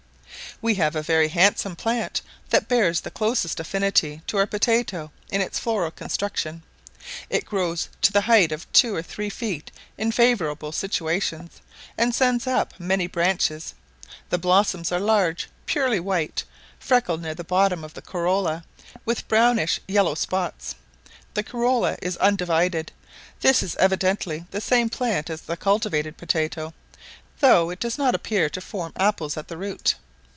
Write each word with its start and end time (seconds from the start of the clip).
We 0.63 0.75
have 0.75 0.95
a 0.95 1.01
very 1.01 1.29
handsome 1.29 1.75
plant 1.75 2.21
that 2.51 2.67
bears 2.67 3.01
the 3.01 3.09
closest 3.09 3.59
affinity 3.59 4.21
to 4.27 4.37
our 4.37 4.45
potatoe 4.45 5.09
in 5.31 5.41
its 5.41 5.57
floral 5.57 5.89
construction; 5.89 6.61
it 7.31 7.45
grows 7.47 7.89
to 8.03 8.11
the 8.13 8.21
height 8.21 8.51
of 8.51 8.71
two 8.71 8.93
or 8.93 9.01
three 9.01 9.31
feet 9.31 9.71
in 9.97 10.11
favourable 10.11 10.71
situations, 10.71 11.61
and 11.97 12.13
sends 12.13 12.45
up 12.45 12.75
many 12.77 13.07
branches; 13.07 13.73
the 14.29 14.37
blossoms 14.37 14.91
are 14.91 14.99
large, 14.99 15.49
purely 15.65 15.99
white, 15.99 16.43
freckled 16.77 17.23
near 17.23 17.33
the 17.33 17.43
bottom 17.43 17.83
of 17.83 17.95
the 17.95 18.01
corolla 18.03 18.63
with 19.03 19.27
brownish 19.27 19.79
yellow 19.87 20.13
spots; 20.13 20.75
the 21.33 21.41
corolla 21.43 21.97
is 22.03 22.17
undivided: 22.17 22.91
this 23.39 23.63
is 23.63 23.75
evidently 23.77 24.45
the 24.51 24.61
same 24.61 24.89
plant 24.91 25.27
as 25.27 25.41
the 25.41 25.57
cultivated 25.57 26.17
potatoe, 26.17 26.71
though 27.39 27.71
it 27.71 27.79
does 27.79 27.97
not 27.97 28.13
appear 28.13 28.47
to 28.47 28.61
form 28.61 28.93
apples 28.95 29.35
at 29.37 29.47
the 29.47 29.57
root. 29.57 29.95